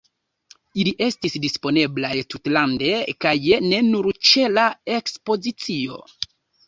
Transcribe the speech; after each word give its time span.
Ili 0.83 0.93
estis 1.07 1.35
disponeblaj 1.43 2.13
tutlande, 2.35 2.95
kaj 3.27 3.35
ne 3.69 3.83
nur 3.91 4.09
ĉe 4.31 4.49
la 4.59 4.65
Ekspozicio. 5.01 6.01